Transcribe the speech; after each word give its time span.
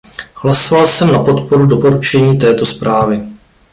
Hlasoval 0.35 0.87
jsem 0.87 1.13
na 1.13 1.19
podporu 1.23 1.65
doporučení 1.65 2.37
této 2.37 2.65
zprávy. 2.65 3.23